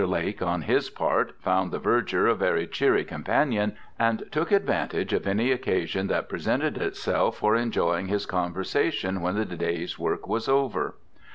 [0.07, 5.27] Lake, on his part, found the Verger a very cheery companion, and took advantage of
[5.27, 10.95] any occasion that presented itself for enjoying his conversation when the day's work was over.